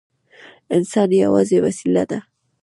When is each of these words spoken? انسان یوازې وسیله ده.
انسان 0.75 1.09
یوازې 1.23 1.57
وسیله 1.65 2.03
ده. 2.09 2.19